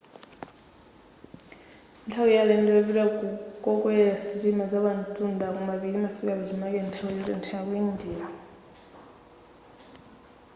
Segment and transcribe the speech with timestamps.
[2.05, 3.25] nthawi ya alendo yopita ku
[3.63, 8.27] kokwelera sitima zapamtunda kumapiri imafika pachimake nthawi yotentha yaku india